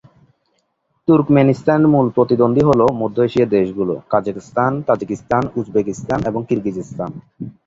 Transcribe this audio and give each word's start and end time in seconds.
তুর্কমেনিস্তানের 1.07 1.91
মূল 1.93 2.07
প্রতিদ্বন্দ্বী 2.15 2.63
হল 2.69 2.81
মধ্য 3.01 3.17
এশিয়ার 3.21 3.53
দেশগুলো: 3.55 3.93
কাজাখস্তান, 4.11 4.71
তাজিকিস্তান, 4.87 5.43
উজবেকিস্তান 5.59 6.19
এবং 6.25 6.41
কিরগিজস্তান। 6.49 7.11